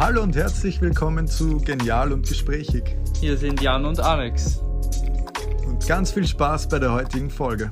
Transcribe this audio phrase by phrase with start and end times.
[0.00, 2.96] Hallo und herzlich willkommen zu Genial und Gesprächig.
[3.20, 4.56] Hier sind Jan und Alex.
[5.66, 7.70] Und ganz viel Spaß bei der heutigen Folge.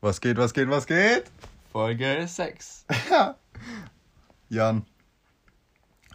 [0.00, 1.30] Was geht, was geht, was geht?
[1.70, 2.86] Folge 6.
[4.48, 4.84] Jan,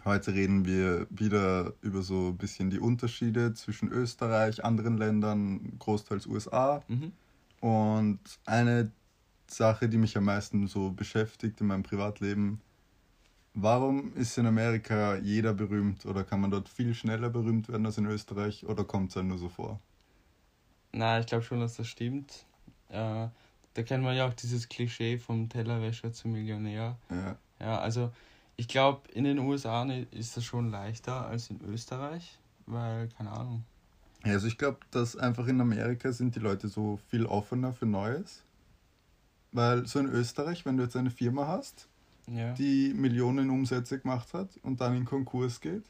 [0.04, 6.26] heute reden wir wieder über so ein bisschen die Unterschiede zwischen Österreich, anderen Ländern, großteils
[6.26, 6.82] USA.
[6.88, 7.12] Mhm.
[7.60, 8.92] Und eine
[9.46, 12.60] Sache, die mich am meisten so beschäftigt in meinem Privatleben,
[13.62, 17.98] warum ist in Amerika jeder berühmt oder kann man dort viel schneller berühmt werden als
[17.98, 19.80] in Österreich oder kommt es einem nur so vor?
[20.92, 22.46] Na, ich glaube schon, dass das stimmt.
[22.88, 23.28] Äh,
[23.74, 26.96] da kennt man ja auch dieses Klischee vom Tellerwäscher zum Millionär.
[27.10, 27.36] Ja.
[27.60, 28.12] Ja, also
[28.56, 33.64] ich glaube, in den USA ist das schon leichter als in Österreich, weil, keine Ahnung.
[34.24, 37.86] Ja, Also ich glaube, dass einfach in Amerika sind die Leute so viel offener für
[37.86, 38.42] Neues.
[39.52, 41.88] Weil so in Österreich, wenn du jetzt eine Firma hast,
[42.30, 42.52] Ja.
[42.52, 45.84] die Millionen Umsätze gemacht hat und dann in Konkurs geht,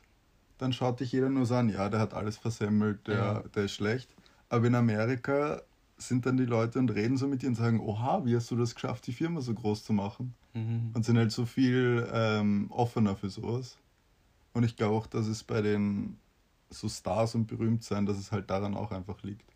[0.58, 3.40] dann schaut dich jeder nur so an, ja, der hat alles versemmelt, der, Ja.
[3.54, 4.14] der ist schlecht.
[4.48, 5.62] Aber in Amerika
[5.96, 8.56] sind dann die Leute und reden so mit dir und sagen, oha, wie hast du
[8.56, 10.34] das geschafft, die Firma so groß zu machen?
[10.54, 10.92] Mhm.
[10.94, 13.78] Und sind halt so viel ähm, offener für sowas.
[14.52, 16.18] Und ich glaube auch, dass es bei den
[16.70, 19.54] so Stars und berühmt sein, dass es halt daran auch einfach liegt.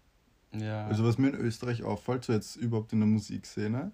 [0.53, 0.87] Ja.
[0.87, 3.93] Also was mir in Österreich auffällt, so jetzt überhaupt in der Musikszene,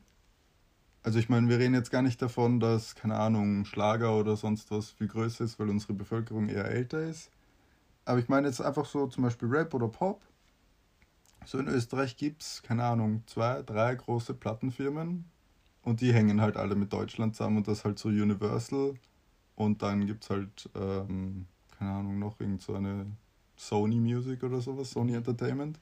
[1.03, 4.71] also ich meine, wir reden jetzt gar nicht davon, dass, keine Ahnung, Schlager oder sonst
[4.71, 7.31] was viel größer ist, weil unsere Bevölkerung eher älter ist.
[8.05, 10.23] Aber ich meine jetzt einfach so zum Beispiel Rap oder Pop.
[11.45, 15.25] So in Österreich gibt es, keine Ahnung, zwei, drei große Plattenfirmen
[15.83, 18.95] und die hängen halt alle mit Deutschland zusammen und das halt so Universal
[19.55, 21.47] und dann gibt es halt, ähm,
[21.79, 23.07] keine Ahnung, noch irgend so eine
[23.57, 25.79] Sony Music oder sowas, Sony Entertainment.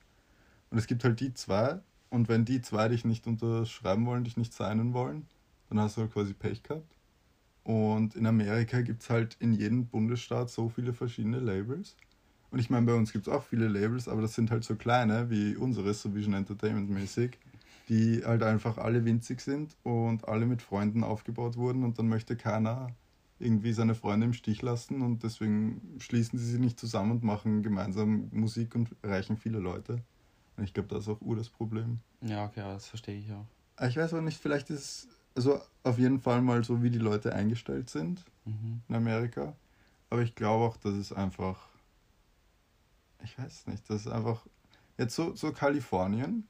[0.70, 1.80] Und es gibt halt die zwei
[2.16, 5.26] und wenn die zwei dich nicht unterschreiben wollen, dich nicht signen wollen,
[5.68, 6.96] dann hast du halt quasi Pech gehabt.
[7.62, 11.94] Und in Amerika gibt es halt in jedem Bundesstaat so viele verschiedene Labels.
[12.50, 14.76] Und ich meine, bei uns gibt es auch viele Labels, aber das sind halt so
[14.76, 17.38] kleine wie unseres, so Vision Entertainment mäßig,
[17.90, 22.34] die halt einfach alle winzig sind und alle mit Freunden aufgebaut wurden und dann möchte
[22.34, 22.88] keiner
[23.38, 27.62] irgendwie seine Freunde im Stich lassen und deswegen schließen sie sich nicht zusammen und machen
[27.62, 30.02] gemeinsam Musik und erreichen viele Leute.
[30.56, 32.00] Und ich glaube, das ist auch ur das Problem.
[32.22, 33.46] ja, okay, aber das verstehe ich auch.
[33.76, 36.90] Aber Ich weiß auch nicht, vielleicht ist es also auf jeden Fall mal so, wie
[36.90, 38.80] die Leute eingestellt sind Mhm.
[38.88, 39.54] in Amerika.
[40.08, 41.68] Aber ich glaube auch, dass es einfach,
[43.22, 44.46] ich weiß nicht, das ist einfach,
[44.98, 46.46] jetzt so, so Kalifornien,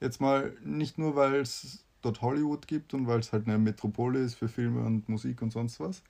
[0.00, 4.20] jetzt mal nicht nur, weil es dort Hollywood gibt und weil es halt eine Metropole
[4.20, 6.02] ist für Filme und Musik und sonst was,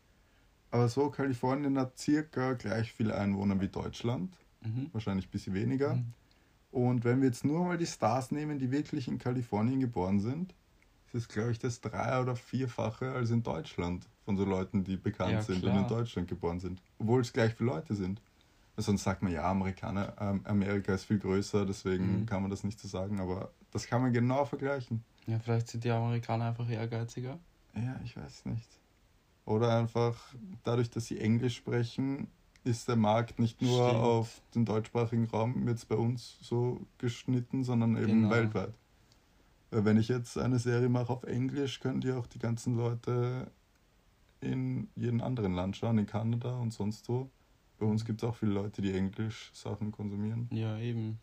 [0.71, 4.91] aber so Kalifornien hat circa gleich viele Einwohner wie Deutschland, Mhm.
[4.93, 5.95] wahrscheinlich ein bisschen weniger.
[5.95, 6.13] Mhm.
[6.71, 10.55] Und wenn wir jetzt nur mal die Stars nehmen, die wirklich in Kalifornien geboren sind,
[11.07, 14.97] ist es, glaube ich, das drei- oder vierfache als in Deutschland von so Leuten, die
[14.97, 15.75] bekannt Ja, sind klar.
[15.75, 16.83] und in Deutschland geboren sind.
[16.99, 18.23] Obwohl es gleich viele Leute sind.
[18.77, 22.27] Weil Sonst sagt man, ja, Amerikaner, ähm, Amerika ist viel größer, deswegen Mhm.
[22.27, 25.05] kann man das nicht so sagen, aber das kann man genau vergleichen.
[25.27, 27.39] Ja, vielleicht sind die Amerikaner einfach ehrgeiziger.
[27.75, 28.69] Ja, ich weiß nicht.
[29.47, 32.29] Oder einfach dadurch, dass sie Englisch sprechen,
[32.69, 34.03] ist der Markt nicht nur Stimmt.
[34.05, 38.31] auf den deutschsprachigen Raum jetzt bei uns so geschnitten, sondern eben Genau.
[38.31, 38.75] weltweit.
[39.71, 43.51] Weil wenn ich jetzt eine Serie mache auf Englisch, können die auch die ganzen Leute
[44.41, 47.29] in jedem anderen Land schauen, in Kanada und sonst wo.
[47.79, 50.49] Bei uns gibt es auch viele Leute, die Englisch-Sachen konsumieren.
[50.53, 51.19] Ja, eben.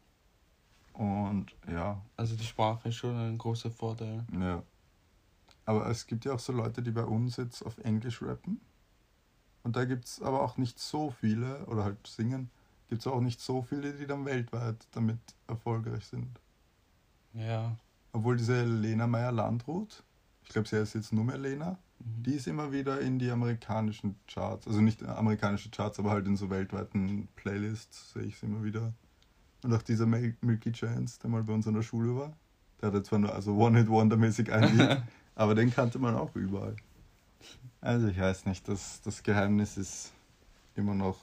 [0.93, 4.25] Und ja, Also die Sprache ist schon ein großer Vorteil.
[4.39, 4.63] Ja.
[5.65, 8.61] Aber es gibt ja auch so Leute, die bei uns jetzt auf Englisch rappen.
[9.65, 12.51] Und da gibt es aber auch nicht so viele, oder halt singen,
[12.87, 15.17] gibt es auch nicht so viele, die dann weltweit damit
[15.47, 16.39] erfolgreich sind.
[17.33, 17.75] Ja.
[18.13, 20.03] Obwohl diese Lena Meyer-Landrut,
[20.43, 22.23] ich glaube, sie heißt jetzt nur mehr Lena, Mhm.
[22.23, 26.35] die ist immer wieder in die amerikanischen Charts, also nicht amerikanische Charts, aber halt in
[26.35, 28.93] so weltweiten Playlists sehe ich sie immer wieder.
[29.63, 32.33] Und auch dieser Mil Milky Chance, der mal bei uns an der Schule war,
[32.81, 35.01] der hatte zwar nur also One-Hit-Wonder-mäßig ein Lied,
[35.35, 36.75] aber den kannte man auch überall.
[37.85, 40.11] Also ich weiß nicht, das, das Geheimnis ist
[40.75, 41.19] immer noch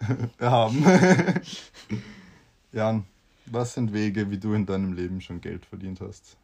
[0.38, 0.84] erhaben.
[2.72, 3.04] Jan,
[3.46, 6.36] was sind Wege, wie du in deinem Leben schon Geld verdient hast?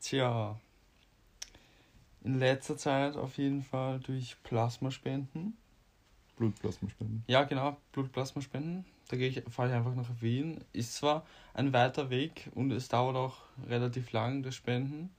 [0.00, 0.58] Tja.
[2.24, 5.56] In letzter Zeit auf jeden Fall durch Plasmaspenden.
[6.36, 7.22] Blutplasmaspenden.
[7.28, 8.84] Ja, genau, Blutplasmaspenden.
[9.06, 10.64] Da gehe ich, fahre ich einfach nach Wien.
[10.72, 11.24] Ist zwar
[11.54, 13.36] ein weiter Weg und es dauert auch
[13.68, 15.10] relativ lang, das Spenden,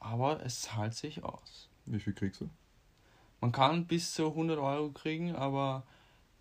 [0.00, 1.65] aber es zahlt sich aus.
[1.86, 2.48] Wie viel kriegst du?
[3.40, 5.84] Man kann bis zu 100 Euro kriegen, aber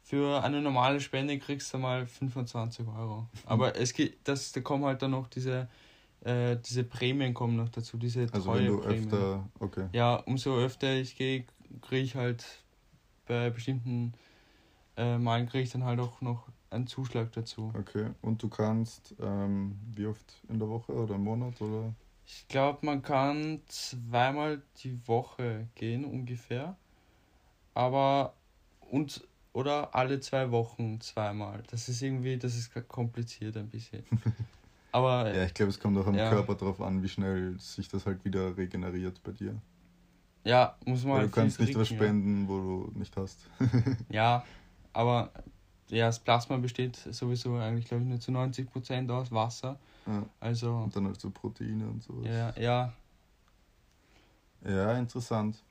[0.01, 3.27] für eine normale Spende kriegst du mal 25 Euro.
[3.45, 5.67] Aber es geht, das, da kommen halt dann noch diese,
[6.21, 9.03] äh, diese Prämien kommen noch dazu, diese Also treue wenn du Prämien.
[9.03, 9.87] öfter, okay.
[9.93, 11.45] Ja, umso öfter ich gehe,
[11.81, 12.45] kriege ich halt
[13.27, 14.13] bei bestimmten
[14.97, 17.73] äh, Malen kriege ich dann halt auch noch einen Zuschlag dazu.
[17.77, 21.93] Okay, und du kannst ähm, wie oft in der Woche oder im Monat oder?
[22.25, 26.75] Ich glaube, man kann zweimal die Woche gehen ungefähr.
[27.73, 28.33] Aber
[28.79, 31.63] und oder alle zwei Wochen zweimal.
[31.71, 34.03] Das ist irgendwie, das ist kompliziert ein bisschen.
[34.91, 36.29] Aber ja, ich glaube, es kommt auch am ja.
[36.29, 39.61] Körper drauf an, wie schnell sich das halt wieder regeneriert bei dir.
[40.45, 42.09] Ja, muss man Weil halt du kannst nicht was trinken, ja.
[42.09, 43.49] spenden, wo du nicht hast.
[44.09, 44.45] Ja,
[44.93, 45.31] aber
[45.89, 49.79] ja, das Plasma besteht sowieso eigentlich, glaube ich, nur zu 90% aus Wasser.
[50.07, 50.25] Ja.
[50.39, 52.25] Also, Und dann halt so Proteine und sowas.
[52.27, 52.93] ja, ja,
[54.63, 55.63] Ja, interessant.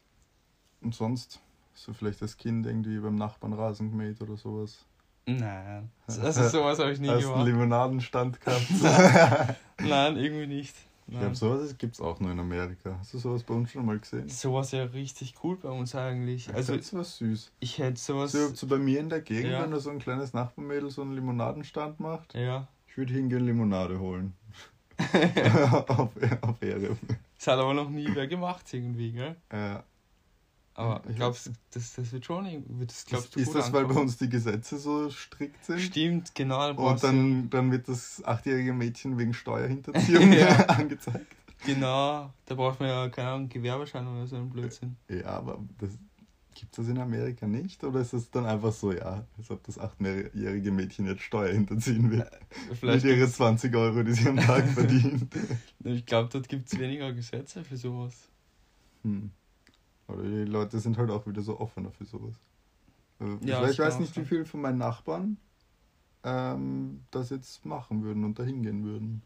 [0.81, 1.41] Und sonst?
[1.87, 4.85] Du vielleicht als Kind irgendwie beim Nachbarn Rasen gemäht oder sowas?
[5.27, 5.91] nein.
[6.07, 7.47] Also sowas habe ich nie Hast du einen gemacht.
[7.49, 8.67] Limonadenstand gehabt?
[9.81, 10.77] Nein, irgendwie nicht.
[11.07, 11.35] ich glaube, Nein.
[11.35, 12.97] sowas gibt es auch nur in Amerika.
[13.01, 14.29] Hast du sowas bei uns schon mal gesehen?
[14.29, 16.47] Sowas ja richtig cool bei uns eigentlich.
[16.49, 17.53] Also, Also das was süß.
[17.59, 18.33] ich hätte sowas.
[18.33, 19.63] So, so bei mir in der Gegend, Ja.
[19.63, 22.69] wenn da so ein kleines Nachbarmädel so einen Limonadenstand macht, Ja.
[22.95, 24.35] Ich würde hingehen Limonade holen.
[25.89, 26.11] auf,
[26.43, 26.97] auf Ehre.
[27.37, 29.35] Das hat aber noch nie wer gemacht irgendwie, gell?
[29.49, 29.79] Äh,
[30.75, 32.45] Aber Ich glaubst du, das, das wird schon.
[32.87, 34.03] Das glaubst ist du ist das, weil bei ankommen?
[34.07, 35.81] uns die Gesetze so strikt sind?
[35.81, 36.73] Stimmt, genau.
[36.73, 40.55] da Und dann, dann wird das achtjährige Mädchen wegen Steuerhinterziehung Ja.
[40.67, 41.35] angezeigt.
[41.67, 44.95] Genau, da braucht man ja, keine Ahnung, Gewerbeschein oder so ein Blödsinn.
[45.09, 45.91] Ja, aber das,
[46.55, 47.83] gibt es das in Amerika nicht?
[47.85, 52.11] Oder ist es dann einfach so, ja, als ob das achtjährige Mädchen jetzt Steuer hinterziehen
[52.11, 52.27] will?
[52.75, 55.27] Vielleicht Mit ihre 20 Euro, die sie am Tag verdient.
[55.85, 58.29] Ich glaube, dort gibt es weniger Gesetze für sowas.
[59.03, 59.31] Hm.
[60.09, 62.35] Oder die Leute sind halt auch wieder so offener für sowas.
[63.21, 64.27] Äh, Ja, ich weiß nicht, wie sein.
[64.27, 65.37] viel von meinen Nachbarn
[66.25, 69.23] ähm, das jetzt machen würden und da hingehen würden.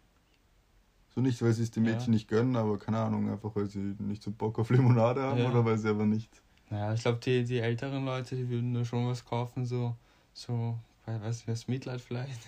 [1.14, 1.92] So nicht, weil sie es den Ja.
[1.92, 5.38] Mädchen nicht gönnen, aber keine Ahnung, einfach weil sie nicht so Bock auf Limonade haben
[5.38, 5.50] Ja.
[5.50, 6.42] oder weil sie aber nicht.
[6.70, 9.96] Naja, ich glaube, die, die älteren Leute, die würden da schon was kaufen, so,
[10.34, 12.40] so, weiß weiß was, Mitleid vielleicht.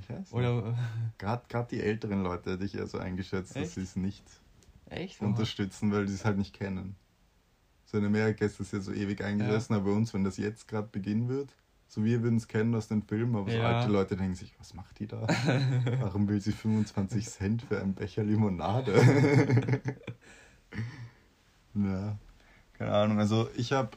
[0.00, 0.32] Ich.
[0.32, 0.74] Oder,
[1.18, 3.74] Gerade die älteren Leute hätte ich eher so eingeschätzt, dass Echt?
[3.74, 4.22] sie es nicht
[4.86, 5.20] echt?
[5.22, 6.96] unterstützen, weil die es halt nicht kennen.
[7.84, 10.68] So in Amerika ist das ja so ewig eingesessen, aber bei uns, wenn das jetzt
[10.68, 11.54] gerade beginnen wird,
[11.88, 13.66] so wir würden es kennen aus den Filmen, aber so Ja.
[13.66, 15.26] alte Leute denken sich, was macht die da?
[15.98, 18.94] Warum will sie 25 Cent für einen Becher Limonade?
[21.74, 22.18] ja,
[22.80, 23.18] keine Ahnung.
[23.18, 23.90] Also ich habe,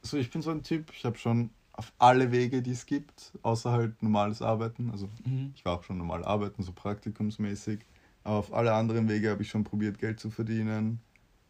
[0.00, 3.32] so ich bin so ein Typ, ich habe schon auf alle Wege, die es gibt,
[3.42, 5.52] außer halt normales Arbeiten, also Mhm.
[5.56, 7.80] ich war auch schon normal arbeiten, so praktikumsmäßig.
[8.22, 11.00] Aber auf alle anderen Wege habe ich schon probiert, Geld zu verdienen.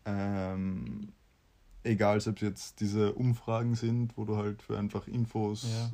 [0.07, 1.13] Ähm,
[1.83, 5.91] egal, ob es jetzt diese Umfragen sind, wo du halt für einfach Infos, Ja.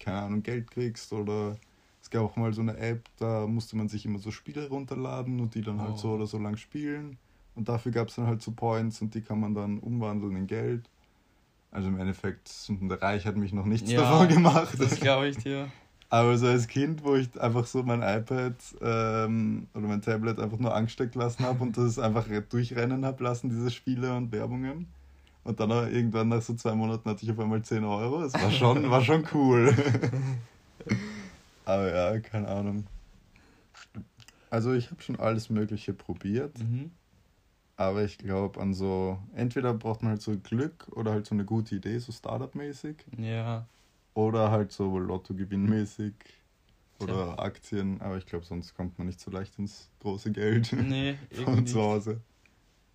[0.00, 1.12] keine Ahnung, Geld kriegst.
[1.12, 1.56] Oder
[2.02, 5.38] es gab auch mal so eine App, da musste man sich immer so Spiele runterladen
[5.40, 5.98] und die dann halt Oh.
[5.98, 7.18] so oder so lang spielen.
[7.54, 10.46] Und dafür gab es dann halt so Points und die kann man dann umwandeln in
[10.46, 10.88] Geld.
[11.70, 14.74] Also im Endeffekt, der Reich hat mich noch nichts Ja, davon gemacht.
[14.78, 15.68] Das glaube ich dir.
[16.10, 20.58] Aber so als Kind, wo ich einfach so mein iPad ähm, oder mein Tablet einfach
[20.58, 24.86] nur angesteckt lassen habe und das einfach durchrennen habe lassen, diese Spiele und Werbungen.
[25.44, 28.20] Und dann auch irgendwann nach so zwei Monaten hatte ich auf einmal 10 Euro.
[28.20, 29.74] Das war schon, war schon cool.
[31.64, 32.84] Aber ja, keine Ahnung.
[34.50, 36.90] Also ich habe schon alles Mögliche probiert, Mhm.
[37.76, 41.44] Aber ich glaube an so, entweder braucht man halt so Glück oder halt so eine
[41.44, 43.04] gute Idee, so Startup-mäßig.
[43.18, 43.66] Ja,
[44.14, 46.14] Oder halt so Lotto-gewinnmäßig
[47.00, 51.16] oder Aktien, aber ich glaube, sonst kommt man nicht so leicht ins große Geld nee,
[51.44, 51.80] von zu.
[51.80, 52.20] Hause.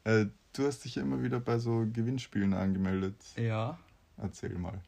[0.05, 3.15] Äh, du hast dich ja immer wieder bei so Gewinnspielen angemeldet.
[3.35, 3.77] Ja,
[4.17, 4.81] Erzähl mal.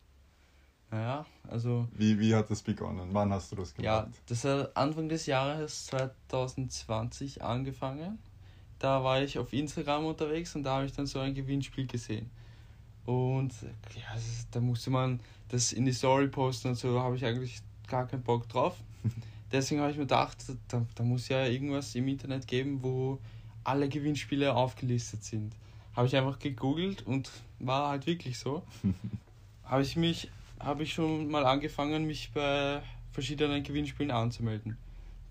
[0.91, 3.10] naja, also, Wie, wie hat das begonnen?
[3.13, 4.22] Wann hast du das ja, gemacht?
[4.27, 8.17] das hat Anfang des Jahres 2020 angefangen.
[8.79, 12.29] Da war ich auf Instagram unterwegs und da habe ich dann so ein Gewinnspiel gesehen.
[13.05, 13.53] Und
[13.95, 15.19] ja, ist- da musste man
[15.50, 18.77] das in die Story posten und so, habe ich eigentlich gar keinen Bock drauf.
[19.51, 23.19] Deswegen habe ich mir gedacht, da, da muss ja irgendwas im Internet geben, wo
[23.63, 25.53] alle Gewinnspiele aufgelistet sind.
[25.95, 28.63] Habe ich einfach gegoogelt und war halt wirklich so.
[29.63, 32.81] habe ich mich, habe ich schon mal angefangen, mich bei
[33.12, 34.77] verschiedenen Gewinnspielen anzumelden.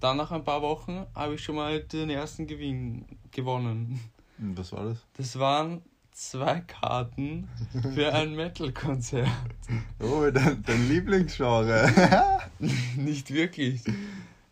[0.01, 4.01] Dann nach ein paar Wochen habe ich schon mal den ersten Gewinn gewonnen.
[4.39, 4.99] Was war das?
[5.17, 7.49] Das waren zwei Karten
[7.95, 9.29] für ein Metal-Konzert.
[10.01, 11.91] Oh, dein, dein Lieblingsgenre.
[12.97, 13.83] Nicht wirklich.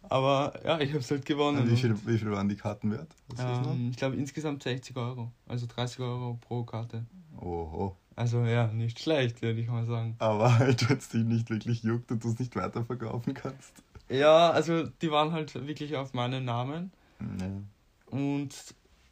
[0.09, 1.69] Aber ja, ich habe es halt gewonnen.
[1.69, 3.09] wie, viel, wie viel waren die Karten wert?
[3.39, 5.33] Ähm, ich glaube insgesamt 60 Euro.
[5.47, 7.05] Also 30 Euro pro Karte.
[7.37, 7.97] Oho.
[8.15, 10.17] Also ja, nicht schlecht, würde ich mal sagen.
[10.19, 13.83] Aber halt, wenn es dich nicht wirklich juckt und du es nicht weiterverkaufen kannst.
[14.09, 16.93] Ja, also die waren halt wirklich auf meinen Namen.
[17.21, 18.17] Ja.
[18.17, 18.55] Und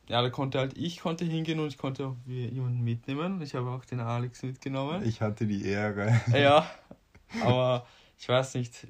[0.08, 3.40] ja, da konnte halt ich konnte hingehen und ich konnte auch jemanden mitnehmen.
[3.42, 5.02] Ich habe auch den Alex mitgenommen.
[5.04, 6.20] Ich hatte die Ehre.
[6.32, 6.68] Ja,
[7.42, 7.86] aber
[8.18, 8.86] ich weiß nicht,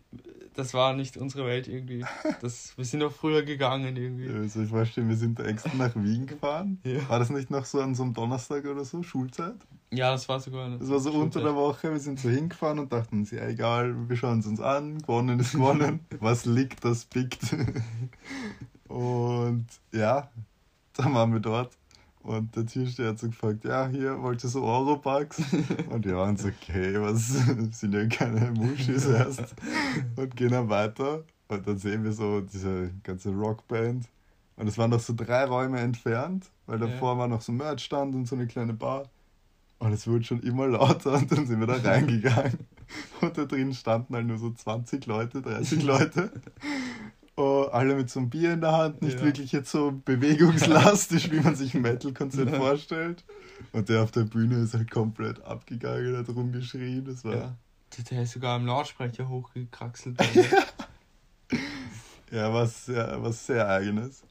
[0.55, 2.05] das war nicht unsere Welt irgendwie.
[2.41, 4.29] Das, wir sind auch früher gegangen irgendwie.
[4.29, 6.81] Also ich verstehe, wir sind da extra nach Wien gefahren.
[6.85, 7.09] Ja.
[7.09, 9.57] War das nicht noch so an so einem Donnerstag oder so, Schulzeit?
[9.93, 12.79] Ja, das war sogar eine Das war so unter der Woche, wir sind so hingefahren
[12.81, 16.85] und dachten uns, ja egal, wir schauen es uns an, gewonnen ist gewonnen, was liegt,
[16.85, 17.55] das pickt.
[18.89, 20.31] Und ja,
[20.95, 21.77] dann waren wir dort
[22.23, 25.43] und der Türsteher hat so gefragt, ja, hier, wollt ihr so Eurobucks?
[25.91, 27.29] Und ja, und so, okay, was,
[27.79, 29.55] sind ja keine Muschis erst.
[30.17, 34.07] Und gehen dann weiter und dann sehen wir so diese ganze Rockband
[34.57, 37.19] und es waren noch so drei Räume entfernt, weil davor Ja.
[37.19, 39.05] war noch so ein Merchstand und so eine kleine Bar.
[39.85, 42.59] Und es wurde schon immer lauter und dann sind wir da reingegangen.
[43.21, 46.31] Und da drin standen halt nur so 20 Leute, 30 Leute.
[47.37, 49.25] Oh, alle mit so einem Bier in der Hand, nicht Ja.
[49.25, 53.25] wirklich jetzt so bewegungslastisch, wie man sich ein Metal-Konzert vorstellt.
[53.73, 57.05] Und der auf der Bühne ist halt komplett abgegangen, hat rumgeschrien.
[57.05, 57.57] Das war, Ja.
[58.11, 60.19] Der- ist sogar im Lautsprecher hochgekraxelt.
[62.31, 64.23] ja, was sehr, was sehr eigenes.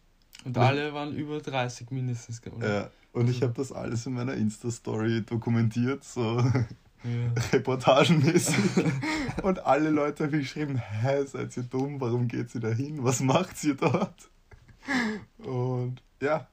[0.45, 2.41] Und alle waren über 30 mindestens.
[2.45, 2.73] Oder?
[2.73, 2.89] Ja.
[3.11, 6.43] Und ich habe das alles in meiner Insta-Story dokumentiert, so
[7.03, 7.41] Ja.
[7.51, 8.55] reportagenmäßig.
[9.43, 13.19] Und alle Leute haben geschrieben, hä, seid ihr dumm, warum geht ihr da hin, was
[13.19, 14.29] macht ihr dort?
[15.39, 16.47] Und ja,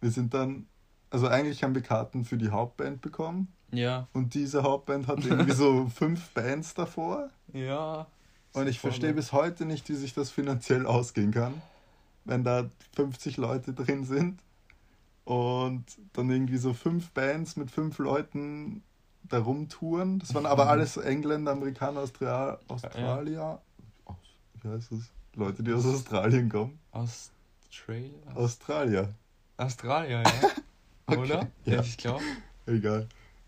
[0.00, 0.66] wir sind dann,
[1.10, 3.48] also eigentlich haben wir Karten für die Hauptband bekommen.
[3.72, 4.06] Ja.
[4.12, 7.30] Und diese Hauptband hat irgendwie so fünf Bands davor.
[7.52, 8.06] Ja.
[8.52, 11.54] Und ich verstehe bis heute nicht, wie sich das finanziell ausgehen kann,
[12.26, 14.40] wenn da 50 Leute drin sind
[15.24, 18.82] und dann irgendwie so fünf Bands mit fünf Leuten
[19.24, 20.18] da rumtouren.
[20.18, 23.60] Das waren aber alles Engländer, Amerikaner, Austria Australier.
[24.04, 24.16] Aus,
[24.62, 25.00] wie heißt das?
[25.34, 26.78] Leute, die aus Australien kommen.
[26.92, 28.10] Australia?
[28.34, 29.14] Australier.
[29.56, 30.32] Australier, ja.
[31.08, 31.48] Okay, Oder?
[31.64, 31.80] ja.
[31.82, 32.24] Ich glaube.
[32.66, 33.06] Egal.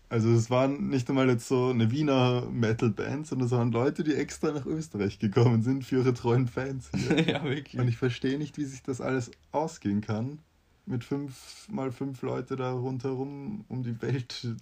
[0.09, 4.15] Also es waren nicht einmal jetzt so eine Wiener Metal-Band, sondern es waren Leute, die
[4.15, 7.19] extra nach Österreich gekommen sind für ihre treuen Fans hier.
[7.27, 7.79] ja, wirklich.
[7.79, 10.39] Und ich verstehe nicht, wie sich das alles ausgehen kann.
[10.87, 14.55] Mit fünf mal fünf Leute da rundherum um die Welt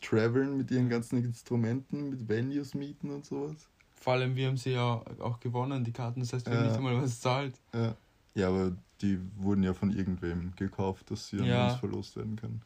[0.00, 3.68] traveln mit ihren ganzen Instrumenten, mit Venues mieten und sowas.
[3.94, 6.20] Vor allem, wir haben sie ja auch gewonnen, die Karten.
[6.20, 7.54] Das heißt, wir haben nicht einmal was zahlt.
[7.74, 7.94] Ja.
[8.34, 11.68] ja, aber die wurden ja von irgendwem gekauft, dass sie an Ja.
[11.70, 12.62] uns verlost werden können.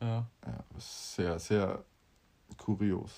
[0.00, 0.26] Ja.
[0.46, 1.84] Ja, sehr, sehr
[2.56, 3.12] kurios.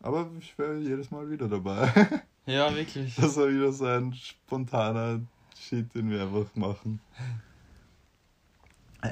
[0.00, 1.90] Aber ich wäre jedes Mal wieder dabei.
[2.46, 3.16] Ja, wirklich.
[3.16, 5.22] Das war wieder so ein spontaner
[5.58, 7.00] Shit, den wir einfach machen.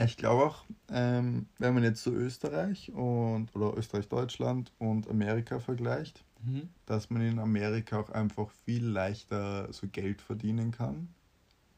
[0.04, 6.24] Ich glaube auch, ähm, wenn man jetzt so Österreich und oder Österreich-Deutschland und Amerika vergleicht,
[6.44, 6.68] Mhm.
[6.84, 11.14] dass man in Amerika auch einfach viel leichter so Geld verdienen kann.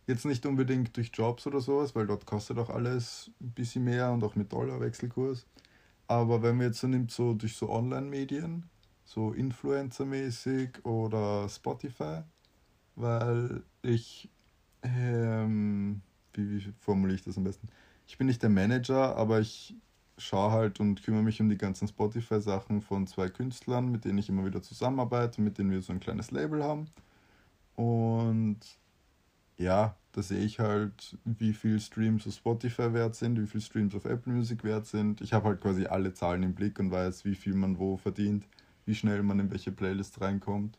[0.06, 4.12] Jetzt nicht unbedingt durch Jobs oder sowas, weil dort kostet auch alles ein bisschen mehr
[4.12, 5.46] und auch mit Dollar-Wechselkurs.
[6.06, 8.68] Aber wenn man jetzt so nimmt, so durch so Online-Medien,
[9.04, 12.22] so Influencer-mäßig oder Spotify,
[12.96, 14.30] weil ich,
[14.82, 16.02] ähm,
[16.34, 17.68] wie, wie formuliere ich das am besten?
[18.06, 19.74] Ich bin nicht der Manager, aber ich
[20.18, 24.28] schaue halt und kümmere mich um die ganzen Spotify-Sachen von zwei Künstlern, mit denen ich
[24.28, 26.86] immer wieder zusammenarbeite, mit denen wir so ein kleines Label haben.
[27.76, 28.60] Und
[29.56, 33.94] ja, da sehe ich halt, wie viel Streams auf Spotify wert sind, wie viel Streams
[33.94, 35.20] auf Apple Music wert sind.
[35.20, 38.46] Ich habe halt quasi alle Zahlen im Blick und weiß, wie viel man wo verdient,
[38.86, 40.78] wie schnell man in welche Playlist reinkommt.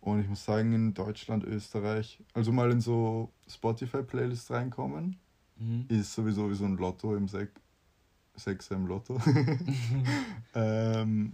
[0.00, 5.16] Und ich muss sagen, in Deutschland, Österreich, also mal in so Spotify-Playlists reinkommen,
[5.58, 5.86] Mhm.
[5.88, 7.50] ist sowieso wie so ein Lotto im Sek
[8.34, 9.18] Sechser im Lotto.
[10.54, 11.32] ähm,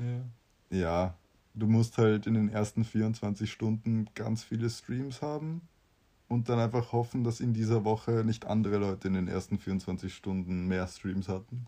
[0.71, 0.79] Ja.
[0.79, 1.19] ja,
[1.55, 5.63] du musst halt in den ersten 24 Stunden ganz viele Streams haben
[6.33, 10.15] und dann einfach hoffen, dass in dieser Woche nicht andere Leute in den ersten 24
[10.15, 11.67] Stunden mehr Streams hatten.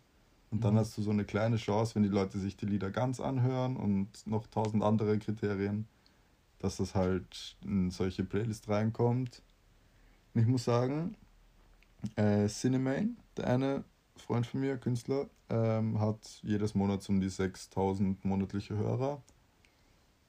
[0.50, 0.78] Und dann Mhm.
[0.78, 4.26] hast du so eine kleine Chance, wenn die Leute sich die Lieder ganz anhören und
[4.26, 5.86] noch tausend andere Kriterien,
[6.60, 9.42] dass das halt in solche Playlists reinkommt.
[10.32, 11.14] Und ich muss sagen,
[12.16, 13.84] äh, Cinemane, der eine
[14.16, 19.22] Freund von mir, Künstler, ähm, hat jedes Monat so um die 6000 monatliche Hörer.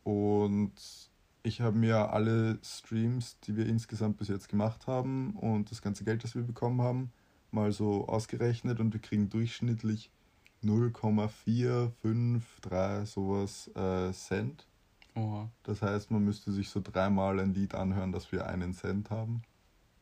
[0.03, 0.73] Und
[1.45, 6.03] ich habe mir alle Streams, die wir insgesamt bis jetzt gemacht haben und das ganze
[6.03, 7.11] Geld, das wir bekommen haben,
[7.51, 10.09] mal so ausgerechnet und wir kriegen durchschnittlich
[10.61, 14.67] 0,453 sowas äh, Cent.
[15.13, 15.51] Oha.
[15.63, 19.43] Das heißt, man müsste sich so dreimal ein Lied anhören, dass wir einen Cent haben.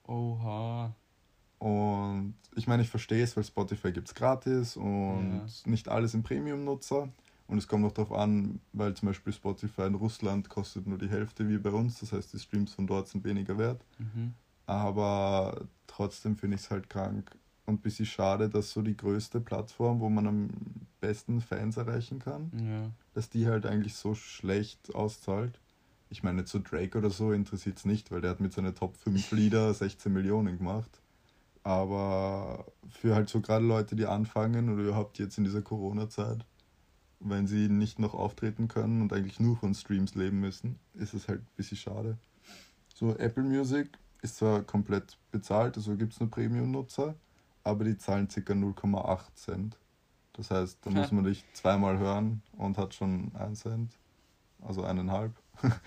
[0.08, 0.96] Oha.
[1.60, 6.24] Und ich meine, ich verstehe es, weil Spotify gibt es gratis und nicht alles sind
[6.24, 7.10] Premium-Nutzer.
[7.54, 11.08] Und es kommt noch darauf an, weil zum Beispiel Spotify in Russland kostet nur die
[11.08, 12.00] Hälfte wie bei uns.
[12.00, 13.86] Das heißt, die Streams von dort sind weniger wert.
[14.00, 14.34] Mhm.
[14.66, 19.40] Aber trotzdem finde ich es halt krank und ein bisschen schade, dass so die größte
[19.40, 20.50] Plattform, wo man am
[21.00, 22.90] besten Fans erreichen kann, Ja.
[23.14, 25.60] dass die halt eigentlich so schlecht auszahlt.
[26.10, 28.98] Ich meine, zu Drake oder so interessiert es nicht, weil der hat mit seinen Top
[28.98, 31.02] 5 Lieder 16 Millionen gemacht.
[31.64, 36.46] Aber für halt so gerade Leute, die anfangen oder überhaupt jetzt in dieser Corona-Zeit,
[37.24, 41.28] wenn sie nicht noch auftreten können und eigentlich nur von Streams leben müssen, ist es
[41.28, 42.18] halt ein bisschen schade.
[42.94, 43.90] So, Apple Music
[44.22, 47.16] ist zwar komplett bezahlt, also gibt es nur Premium-Nutzer,
[47.64, 48.40] aber die zahlen ca.
[48.54, 49.78] 0,8 Cent.
[50.34, 50.98] Das heißt, da Ja.
[51.00, 53.98] muss man dich zweimal hören und hat schon 1 Cent,
[54.62, 55.34] also eineinhalb.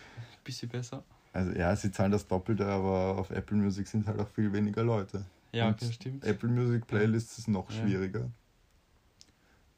[0.44, 1.02] Bisschen besser.
[1.32, 4.82] Also ja, sie zahlen das Doppelte, aber auf Apple Music sind halt auch viel weniger
[4.84, 5.24] Leute.
[5.52, 6.24] Ja, okay, stimmt.
[6.24, 7.76] Apple Music Playlists ist noch Ja.
[7.80, 8.30] schwieriger.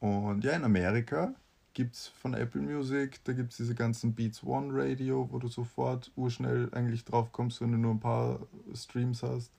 [0.01, 1.35] Und ja, in Amerika
[1.79, 5.47] gibt es von Apple Music, da gibt es diese ganzen Beats One Radio, wo du
[5.47, 8.41] sofort urschnell eigentlich drauf kommst, wenn du nur ein paar
[8.75, 9.53] Streams hast.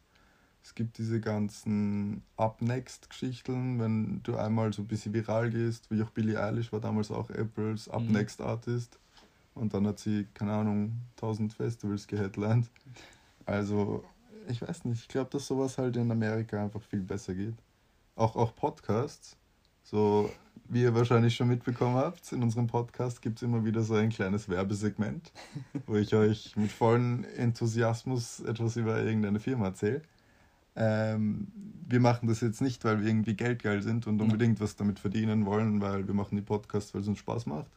[0.61, 5.89] Es gibt diese ganzen Up Next Geschichten, wenn du einmal so ein bisschen viral gehst,
[5.91, 8.11] wie auch Billie Eilish war damals auch Apples Up Mhm.
[8.11, 8.99] Next Artist.
[9.55, 12.69] Und dann hat sie, keine Ahnung, 1000 Festivals geheadlined.
[13.45, 14.03] Also,
[14.49, 17.55] ich weiß nicht, ich glaube, dass sowas halt in Amerika einfach viel besser geht.
[18.17, 19.38] Auch, auch Podcasts.
[19.83, 20.29] So,
[20.69, 24.09] wie ihr wahrscheinlich schon mitbekommen habt, in unserem Podcast gibt es immer wieder so ein
[24.09, 25.31] kleines Werbesegment,
[25.88, 30.03] wo ich euch mit vollem Enthusiasmus etwas über irgendeine Firma erzähle.
[30.75, 31.47] Ähm,
[31.88, 35.45] wir machen das jetzt nicht, weil wir irgendwie geldgeil sind und unbedingt was damit verdienen
[35.45, 37.71] wollen, weil wir machen die Podcasts, weil es uns Spaß macht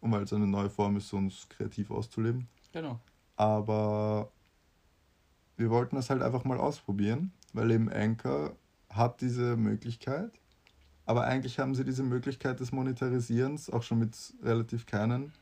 [0.00, 2.48] und weil es eine neue Form ist, uns kreativ auszuleben.
[2.72, 2.98] Genau.
[3.36, 4.30] Aber
[5.56, 8.56] wir wollten das halt einfach mal ausprobieren, weil eben Anchor
[8.90, 10.32] hat diese Möglichkeit.
[11.06, 15.32] Aber eigentlich haben sie diese Möglichkeit des Monetarisierens auch schon mit relativ kleinen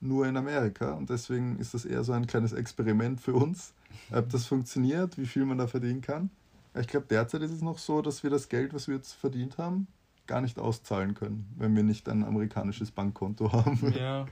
[0.00, 0.92] nur in Amerika.
[0.92, 3.72] Und deswegen ist das eher so ein kleines Experiment für uns,
[4.12, 6.30] ob das funktioniert, wie viel man da verdienen kann.
[6.78, 9.56] Ich glaube, derzeit ist es noch so, dass wir das Geld, was wir jetzt verdient
[9.56, 9.86] haben,
[10.26, 13.94] gar nicht auszahlen können, wenn wir nicht ein amerikanisches Bankkonto haben.
[13.96, 14.26] Ja,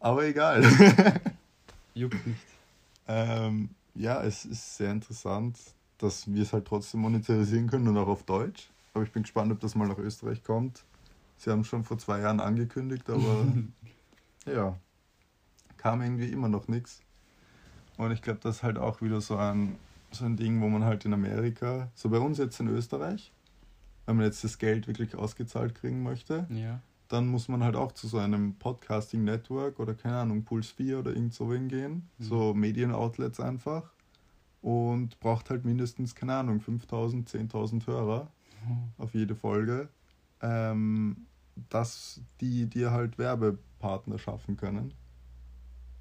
[0.00, 0.62] Aber egal.
[1.94, 2.40] juckt nicht.
[3.08, 5.58] Ähm, ja, es ist sehr interessant,
[5.98, 8.70] dass wir es halt trotzdem monetarisieren können und auch auf Deutsch.
[8.94, 10.84] Aber ich bin gespannt, ob das mal nach Österreich kommt.
[11.36, 13.46] Sie haben es schon vor zwei Jahren angekündigt, aber
[14.46, 14.76] ja,
[15.76, 17.00] kam irgendwie immer noch nichts.
[17.96, 19.76] Und ich glaube, das ist halt auch wieder so ein,
[20.10, 23.32] so ein Ding, wo man halt in Amerika, so bei uns jetzt in Österreich,
[24.06, 26.80] wenn man jetzt das Geld wirklich ausgezahlt kriegen möchte, Ja.
[27.08, 31.10] dann muss man halt auch zu so einem Podcasting-Network oder keine Ahnung, Puls 4 oder
[31.12, 32.08] irgend so hingehen.
[32.18, 32.24] Mhm.
[32.24, 33.90] So Medienoutlets einfach.
[34.60, 38.28] Und braucht halt mindestens, keine Ahnung, 5000, 10.000 Hörer
[38.98, 39.88] auf jede Folge,
[40.40, 41.26] ähm,
[41.68, 44.94] dass die dir halt Werbepartner schaffen können.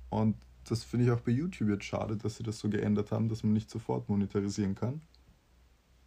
[0.09, 3.29] Und das finde ich auch bei YouTube jetzt schade, dass sie das so geändert haben,
[3.29, 5.01] dass man nicht sofort monetarisieren kann.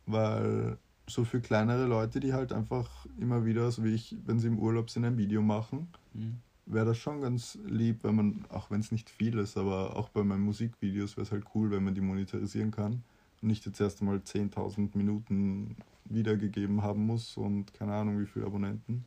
[0.06, 4.48] Weil so für kleinere Leute, die halt einfach immer wieder, so wie ich, wenn sie
[4.48, 6.40] im Urlaub sind, ein Video machen, Mhm.
[6.66, 10.08] wäre das schon ganz lieb, wenn man, auch wenn es nicht viel ist, aber auch
[10.10, 13.02] bei meinen Musikvideos wäre es halt cool, wenn man die monetarisieren kann
[13.44, 19.04] nicht jetzt erst einmal 10.000 Minuten wiedergegeben haben muss und keine Ahnung wie viele Abonnenten.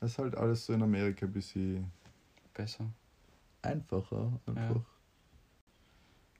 [0.00, 1.90] Das ist halt alles so in Amerika ein bisschen
[2.54, 2.86] Besser.
[3.62, 4.82] einfacher einfach.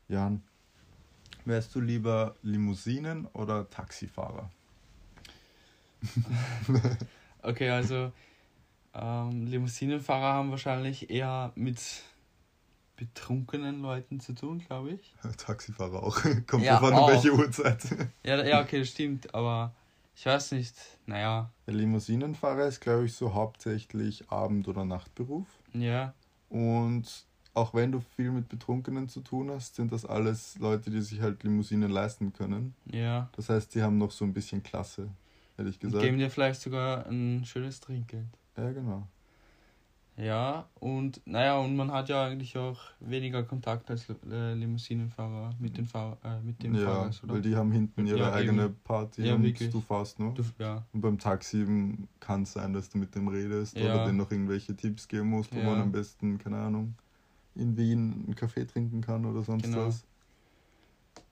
[0.08, 0.42] Jan,
[1.44, 4.50] wärst du lieber Limousinen- oder Taxifahrer?
[7.40, 8.12] Okay, also
[8.94, 11.80] ähm, Limousinenfahrer haben wahrscheinlich eher mit
[12.98, 15.14] betrunkenen Leuten zu tun, glaube ich.
[15.38, 16.18] Taxifahrer auch.
[16.46, 17.82] Kommt Ja, an, um welche Uhrzeit.
[18.24, 19.74] Ja, ja, okay, das stimmt, aber
[20.14, 20.74] ich weiß nicht.
[21.06, 25.46] Naja, Der Limousinenfahrer ist, glaube ich, so hauptsächlich Abend- oder Nachtberuf.
[25.72, 26.12] ja,
[26.50, 31.00] Und auch wenn du viel mit Betrunkenen zu tun hast, sind das alles Leute, die
[31.00, 32.74] sich halt Limousinen leisten können.
[32.87, 33.30] ja.
[33.37, 35.08] Das heißt, die haben noch so ein bisschen Klasse,
[35.56, 36.02] hätte ich Und gesagt.
[36.04, 38.26] geben dir vielleicht sogar ein schönes Trinkgeld.
[38.56, 39.06] Ja, genau.
[40.18, 45.78] Ja, und naja, und man hat ja eigentlich auch weniger Kontakt als äh, Limousinenfahrer mit,
[45.78, 47.11] den Fahr äh, mit dem ja, Fahrer.
[47.22, 47.35] Oder?
[47.35, 48.76] weil die haben hinten ihre Ja, eigene eben.
[48.83, 49.70] Party Ja, und wirklich.
[49.70, 50.35] du fährst nur.
[50.35, 51.64] Du, ja, Und beim Taxi
[52.18, 53.94] kann es sein, dass du mit dem redest Ja.
[53.94, 55.66] oder denen noch irgendwelche Tipps geben musst, wo Ja.
[55.66, 56.94] man am besten, keine Ahnung,
[57.54, 59.87] in Wien einen Kaffee trinken kann oder sonst Genau.
[59.87, 60.04] was.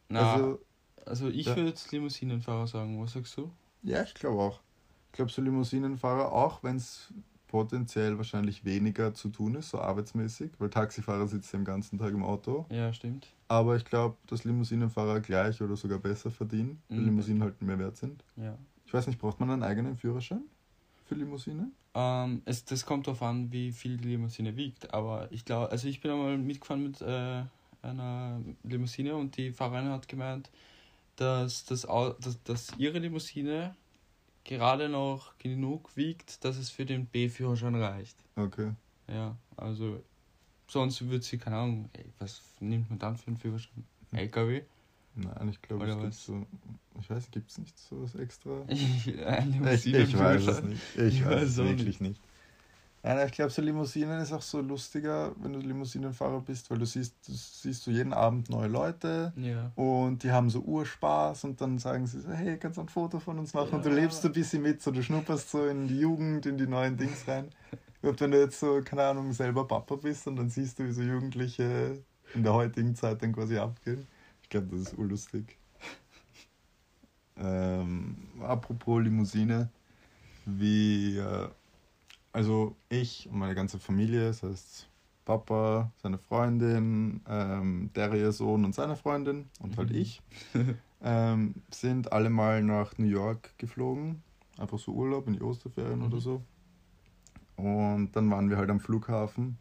[0.08, 0.60] na, Also,
[1.04, 1.56] also, ich ja.
[1.56, 3.00] würde jetzt Limousinenfahrer sagen.
[3.02, 3.50] Was sagst du?
[3.82, 4.60] Ja, ich glaube auch.
[5.08, 7.12] Ich glaube, so Limousinenfahrer, auch wenn es
[7.48, 12.22] potenziell wahrscheinlich weniger zu tun ist, so arbeitsmäßig, weil Taxifahrer sitzt den ganzen Tag im
[12.24, 12.66] Auto.
[12.70, 13.28] Ja, stimmt.
[13.48, 17.04] Aber ich glaube, dass Limousinenfahrer gleich oder sogar besser verdienen, weil Mhm.
[17.06, 18.24] Limousinen halt mehr wert sind.
[18.36, 18.58] Ja.
[18.84, 20.42] Ich weiß nicht, braucht man einen eigenen Führerschein
[21.06, 21.70] für Limousine?
[21.94, 24.92] Ähm, es, das kommt darauf an, wie viel die Limousine wiegt.
[24.92, 27.44] Aber ich glaube, also ich bin einmal mitgefahren mit äh,
[27.82, 30.50] einer Limousine und die Fahrerin hat gemeint,
[31.16, 31.82] dass, das,
[32.20, 33.74] dass, dass ihre Limousine
[34.46, 38.16] gerade noch genug wiegt, dass es für den B-Führerschein reicht.
[38.36, 38.72] Okay.
[39.08, 40.02] Ja, also
[40.68, 43.84] sonst würde sie, keine Ahnung, ey, was nimmt man dann für einen Führerschein?
[44.12, 44.62] LKW?
[45.14, 46.24] Nein, ich glaube, es gibt was?
[46.24, 46.46] so.
[47.00, 48.62] Ich weiß, gibt es nicht sowas extra?
[48.68, 50.82] Ein Ich, ich weiß es nicht.
[50.94, 52.20] Ich, Ich weiß es wirklich nicht.
[53.14, 56.86] Nein, ich glaube, so Limousinen ist auch so lustiger, wenn du Limousinenfahrer bist, weil du
[56.86, 59.70] siehst, du siehst so jeden Abend neue Leute Ja.
[59.76, 63.20] und die haben so Urspaß und dann sagen sie so, hey, kannst du ein Foto
[63.20, 63.76] von uns machen?
[63.76, 63.94] Und du Ja.
[63.94, 66.96] lebst so ein bisschen mit, so du schnupperst so in die Jugend, in die neuen
[66.96, 67.50] Dings rein.
[68.02, 70.92] Und wenn du jetzt so, keine Ahnung, selber Papa bist und dann siehst du, wie
[70.92, 72.02] so Jugendliche
[72.34, 74.06] in der heutigen Zeit dann quasi abgehen.
[74.42, 75.58] Ich glaube, das ist urlustig.
[77.36, 79.70] Ähm, apropos Limousine,
[80.44, 81.48] wie, äh,
[82.36, 84.90] also ich und meine ganze Familie, das heißt
[85.24, 89.96] Papa, seine Freundin, ähm, der ihr Sohn und seine Freundin und halt Mhm.
[89.96, 90.20] ich,
[91.02, 94.22] ähm, sind alle mal nach New York geflogen.
[94.58, 96.04] Einfach so Urlaub in die Osterferien Mhm.
[96.04, 96.42] oder so.
[97.56, 99.56] Und dann waren wir halt am Flughafen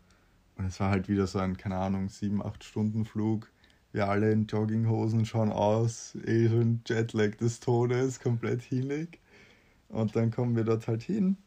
[0.57, 3.49] und es war halt wieder so ein, keine Ahnung, sieben, acht Stunden Flug.
[3.93, 9.21] Wir alle in Jogginghosen schauen aus, eh schon Jetlag des Todes, komplett hinig.
[9.87, 11.37] Und dann kommen wir dort halt hin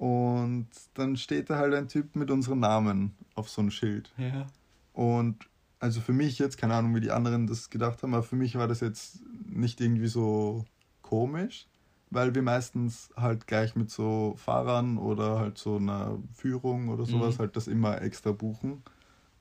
[0.00, 4.14] und dann steht da halt ein Typ mit unserem Namen auf so ein Schild.
[4.16, 4.46] Ja.
[4.94, 5.44] Und
[5.78, 8.56] also für mich jetzt, keine Ahnung, wie die anderen das gedacht haben, aber für mich
[8.56, 10.64] war das jetzt nicht irgendwie so
[11.02, 11.66] komisch,
[12.08, 17.34] weil wir meistens halt gleich mit so Fahrern oder halt so einer Führung oder sowas
[17.34, 17.40] Mhm.
[17.40, 18.82] halt das immer extra buchen.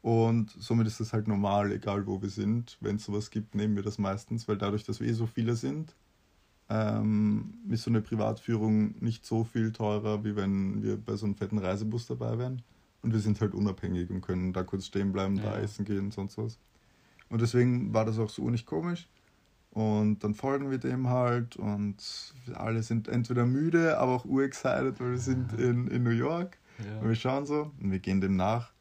[0.02, 2.78] Und somit ist es halt normal, egal wo wir sind.
[2.82, 5.56] Wenn es sowas gibt, nehmen wir das meistens, weil dadurch, dass wir eh so viele
[5.56, 5.96] sind,
[6.70, 11.36] ähm, ist so eine Privatführung nicht so viel teurer, wie wenn wir bei so einem
[11.36, 12.62] fetten Reisebus dabei wären.
[13.02, 15.64] Und wir sind halt unabhängig und können da kurz stehen bleiben, da Ja.
[15.64, 16.60] essen gehen, sonst was.
[17.30, 19.08] Und deswegen war das auch so nicht komisch.
[19.72, 21.96] Und dann folgen wir dem halt und
[22.56, 26.58] alle sind entweder müde, aber auch urexcited, weil wir sind in, in New York.
[27.00, 27.16] Und wir Ja.
[27.16, 28.74] schauen so und wir gehen dem nach.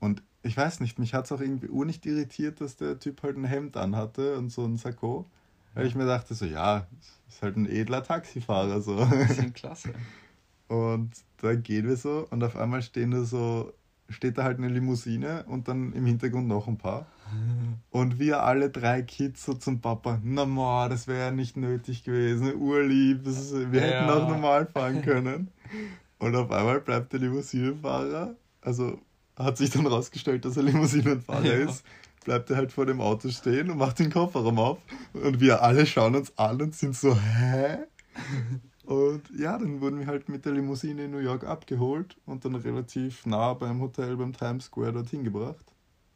[0.00, 3.22] Und ich weiß nicht, mich hat es auch irgendwie ur nicht irritiert, dass der Typ
[3.22, 5.26] halt ein Hemd anhatte und so ein Sakko.
[5.76, 6.86] Weil ich mir dachte so, ja,
[7.28, 8.96] ist halt ein edler Taxifahrer so.
[8.96, 9.90] Das ist klasse.
[10.68, 11.12] Und
[11.42, 13.72] da gehen wir so und auf einmal stehen da so,
[14.08, 17.06] steht da halt eine Limousine und dann im Hintergrund noch ein paar.
[17.90, 22.02] Und wir alle drei Kids so zum Papa, na ma, das wäre ja nicht nötig
[22.02, 24.16] gewesen, urlieb, ist, wir hätten Ja.
[24.16, 25.52] auch normal fahren können.
[26.18, 28.98] Und auf einmal bleibt der Limousinenfahrer, also
[29.38, 31.52] hat sich dann rausgestellt, dass er Limousinenfahrer Ja.
[31.70, 31.84] ist,
[32.26, 34.78] bleibt er halt vor dem Auto stehen und macht den Kofferraum auf.
[35.14, 37.78] Und wir alle schauen uns an und sind so, hä?
[38.84, 42.56] Und ja, dann wurden wir halt mit der Limousine in New York abgeholt und dann
[42.56, 45.64] relativ nah beim Hotel beim Times Square dorthin gebracht.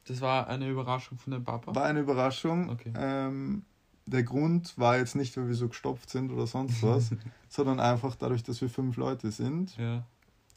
[0.07, 1.75] Das war eine Überraschung von dem Papa.
[1.75, 2.71] War eine Überraschung.
[2.71, 2.93] Okay.
[2.97, 3.63] Ähm,
[4.07, 7.11] der Grund war jetzt nicht, weil wir so gestopft sind oder sonst was,
[7.49, 9.77] sondern einfach dadurch, dass wir fünf Leute sind.
[9.77, 10.05] Ja.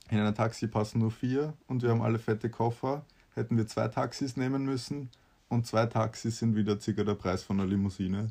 [0.09, 3.05] In einem Taxi passen nur vier und wir haben alle fette Koffer.
[3.35, 5.09] Hätten wir zwei Taxis nehmen müssen
[5.53, 8.27] und zwei Taxis sind wieder circa der Preis von einer Limousine.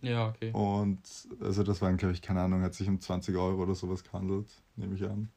[0.00, 0.50] Ja, okay.
[0.52, 1.00] Und
[1.40, 4.46] also das waren, glaube ich, keine Ahnung, hat sich um 20 Euro oder sowas gehandelt,
[4.76, 5.28] nehme ich an.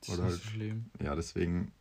[0.00, 0.84] Das ist oder nicht halt- so schlimm.
[1.02, 1.72] Ja, deswegen.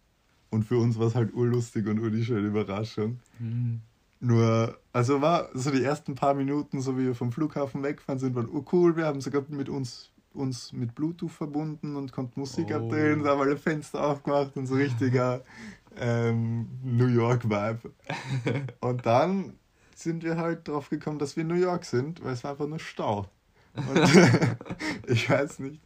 [0.50, 3.20] Und für uns war es halt urlustig und ur die schöne Überraschung.
[3.40, 3.82] Mhm.
[4.20, 8.36] Nur, also war so die ersten paar Minuten, so wie wir vom Flughafen wegfahren sind,
[8.36, 8.96] waren urcool.
[8.96, 12.76] Wir haben sogar mit uns, uns mit Bluetooth verbunden und konnten Musik Oh.
[12.76, 15.42] abdrehen, haben alle Fenster aufgemacht und so richtiger
[16.00, 17.92] ähm, New York-Vibe.
[18.80, 19.54] Und dann
[19.96, 22.68] sind wir halt drauf gekommen, dass wir in New York sind, weil es war einfach
[22.68, 23.28] nur Stau.
[23.76, 23.98] Und
[25.08, 25.82] ich weiß nicht,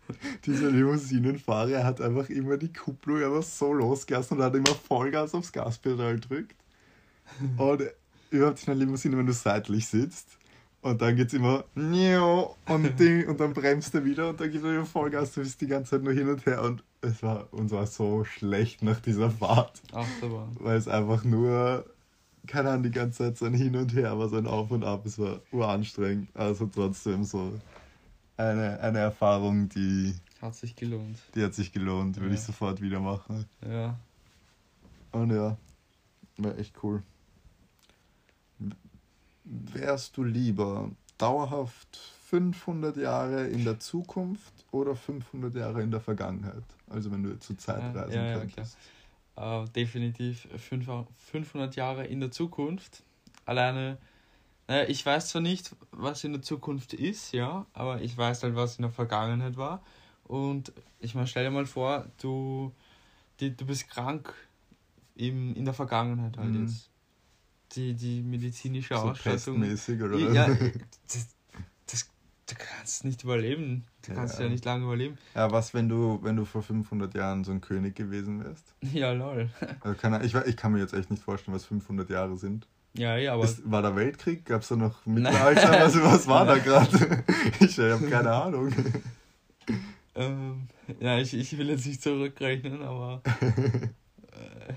[0.45, 5.52] dieser Limousinenfahrer hat einfach immer die Kupplung einfach so losgelassen und hat immer Vollgas aufs
[5.52, 6.56] Gaspedal drückt.
[7.58, 7.84] Und
[8.32, 10.38] überhaupt in einer Limousine, wenn du seitlich sitzt.
[10.82, 14.63] Und dann geht's immer Nio und Ding und dann bremst er wieder und dann gibt
[14.63, 17.51] er wieder Vollgas, du bist die ganze Zeit nur hin und her und es war
[17.53, 20.55] uns war so schlecht nach dieser Fahrt, Achterbahn.
[20.59, 21.85] weil es einfach nur
[22.47, 24.83] keine Ahnung, die ganze Zeit so ein Hin und Her war, so ein Auf und
[24.83, 27.53] Ab, es war uranstrengend, also trotzdem so
[28.38, 31.19] eine, eine Erfahrung, die, Hat sich gelohnt.
[31.35, 32.33] die hat sich gelohnt, würde Ja.
[32.35, 33.45] ich sofort wieder machen.
[33.69, 33.99] Ja.
[35.12, 35.57] Und ja,
[36.38, 37.03] war echt cool.
[39.43, 41.99] Wärst du lieber dauerhaft
[42.30, 46.63] 500 Jahre in der Zukunft oder 500 Jahre in der Vergangenheit?
[46.88, 48.78] Also wenn du zur Zeit reisen ja, ja, könntest.
[49.36, 50.88] Äh, definitiv fünf,
[51.18, 53.04] 500 Jahre in der Zukunft.
[53.46, 53.98] Alleine,
[54.68, 58.56] naja, ich weiß zwar nicht, was in der Zukunft ist, ja, aber ich weiß halt,
[58.56, 59.82] was in der Vergangenheit war.
[60.26, 62.72] Und ich meine, stell dir mal vor, du,
[63.39, 64.34] die, du bist krank
[65.15, 66.62] im, in der Vergangenheit halt Mhm.
[66.62, 66.92] jetzt.
[67.72, 69.63] die, die medizinische So Ausstattung.
[69.63, 70.32] oder?
[70.32, 70.48] Ja,
[71.08, 71.28] das,
[72.49, 73.85] du kannst nicht überleben.
[74.07, 74.51] Du kannst ja, Ja.
[74.51, 75.17] nicht lange überleben.
[75.35, 78.73] Ja, was, wenn du, wenn du vor 500 Jahren so ein König gewesen wärst?
[78.93, 79.49] Ja, lol.
[79.81, 82.67] Also keine, ich, ich kann mir jetzt echt nicht vorstellen, was 500 Jahre sind.
[82.93, 84.45] Ja, ja, aber Ist, war da Weltkrieg?
[84.45, 85.71] Gab es da noch Mittelalter?
[85.79, 87.23] Was, was war da gerade?
[87.59, 88.73] Ich habe keine Ahnung.
[90.15, 90.67] ähm,
[90.99, 94.73] ja, ich, ich will jetzt nicht zurückrechnen, aber äh,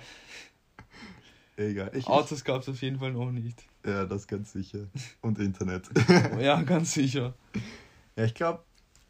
[1.70, 1.90] Egal.
[1.94, 3.62] Ich, Autos gab es auf jeden Fall noch nicht.
[3.86, 4.86] ja, das ganz sicher.
[5.20, 5.88] Und Internet.
[6.40, 7.34] Ja, ganz sicher.
[8.16, 8.62] Ja, ich glaube,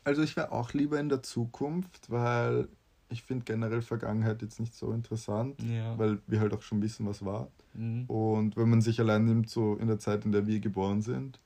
[0.04, 2.68] also ich wäre auch lieber in der Zukunft, weil
[3.08, 5.98] ich finde generell Vergangenheit jetzt nicht so interessant, Ja.
[5.98, 7.48] weil wir halt auch schon wissen, was war.
[7.74, 8.04] Mhm.
[8.06, 11.38] Und wenn man sich allein nimmt, so in der Zeit, in der wir geboren sind,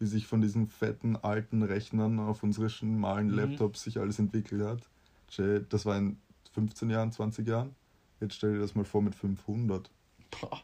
[0.00, 3.34] wie sich von diesen fetten alten Rechnern auf unsere schmalen Mhm.
[3.34, 4.88] Laptops sich alles entwickelt hat,
[5.70, 6.18] das war in
[6.52, 7.74] 15 Jahren, 20 Jahren.
[8.20, 9.90] Jetzt stell dir das mal vor mit 500.
[10.40, 10.62] Boah,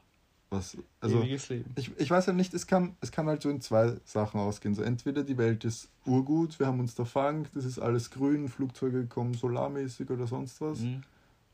[0.50, 1.72] Was, also, ewiges Leben.
[1.76, 4.74] ich, ich weiß ja nicht, es kann, es kann halt so in zwei Sachen ausgehen.
[4.74, 8.48] So entweder die Welt ist urgut, wir haben uns da fangt, das ist alles grün,
[8.48, 10.81] Flugzeuge kommen solarmäßig oder sonst was.
[10.81, 11.02] Mhm.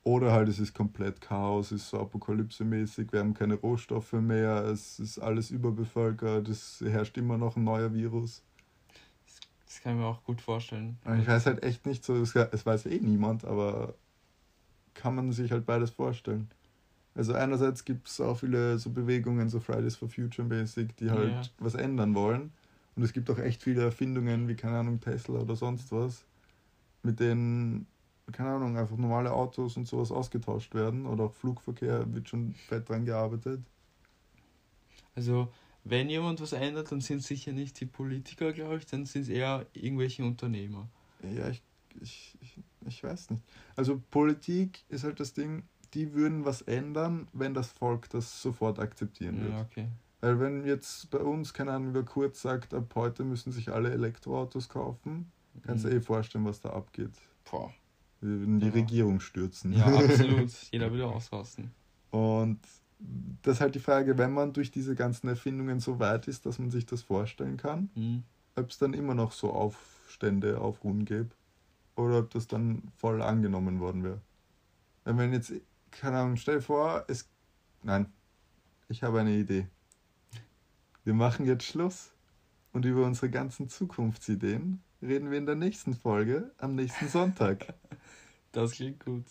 [0.05, 4.65] Oder halt es ist komplett Chaos, es ist so apokalypsemäßig, wir haben keine Rohstoffe mehr,
[4.67, 8.43] es ist alles überbevölkert, es herrscht immer noch ein neuer Virus.
[9.67, 10.99] Das kann ich mir auch gut vorstellen.
[11.19, 13.95] Ich weiß halt echt nicht so, es, es weiß eh niemand, aber
[14.93, 16.49] kann man sich halt beides vorstellen.
[17.15, 21.33] Also einerseits gibt es auch viele so Bewegungen, so Fridays for Future mäßig, die halt
[21.35, 21.43] Ja.
[21.59, 22.53] was ändern wollen.
[22.97, 26.25] Und es gibt auch echt viele Erfindungen, wie keine Ahnung, Tesla oder sonst was,
[27.03, 27.87] mit denen,
[28.33, 31.07] keine Ahnung, einfach normale Autos und sowas ausgetauscht werden.
[31.07, 33.61] Oder auch Flugverkehr wird schon fett dran gearbeitet.
[35.15, 35.53] Also,
[35.85, 39.23] wenn jemand was ändert, dann sind es sicher nicht die Politiker, glaube ich, dann sind
[39.23, 40.89] es eher irgendwelche Unternehmer.
[41.23, 41.63] Ja, ich,
[42.01, 43.43] ich, ich, ich weiß nicht.
[43.77, 45.63] Also Politik ist halt das Ding,
[45.95, 49.53] die würden was ändern, wenn das Volk das sofort akzeptieren wird.
[49.53, 49.89] Ja, okay.
[50.21, 53.91] Weil wenn jetzt bei uns, keine Ahnung, wer kurz sagt, ab heute müssen sich alle
[53.91, 55.31] Elektroautos kaufen,
[55.63, 55.97] kannst du Mhm.
[55.97, 57.13] eh vorstellen, was da abgeht.
[57.51, 57.73] Boah.
[58.21, 58.73] Wir würden die Ja.
[58.73, 59.73] Regierung stürzen.
[59.73, 60.51] Ja, absolut.
[60.73, 61.73] Jeder will ausrasten.
[62.11, 62.61] Und
[63.43, 66.59] das ist halt die Frage, wenn man durch diese ganzen Erfindungen so weit ist, dass
[66.59, 68.23] man sich das vorstellen kann, Mhm.
[68.57, 71.31] ob es dann immer noch so Aufstände, Aufruhen gäbe
[71.97, 74.21] oder ob das dann voll angenommen worden wäre.
[75.05, 75.53] Wenn man jetzt,
[76.01, 77.29] keine Ahnung, stell dir vor, es.
[77.83, 78.13] Nein,
[78.89, 79.67] ich habe eine Idee.
[81.05, 82.13] Wir machen jetzt Schluss
[82.73, 87.75] und über unsere ganzen Zukunftsideen reden wir in der nächsten Folge am nächsten Sonntag.
[88.53, 89.25] Das klingt gut.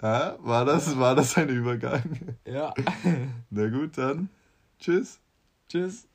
[0.00, 2.38] Ah, war das, war das ein Übergang?
[2.46, 2.72] Ja.
[3.50, 4.30] Na gut, dann.
[4.78, 5.20] Tschüss.
[5.68, 6.08] Tschüss.